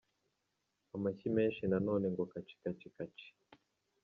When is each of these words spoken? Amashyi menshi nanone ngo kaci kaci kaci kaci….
Amashyi 0.95 1.27
menshi 1.37 1.61
nanone 1.71 2.05
ngo 2.13 2.23
kaci 2.31 2.55
kaci 2.61 2.87
kaci 2.95 2.95
kaci…. 2.95 3.27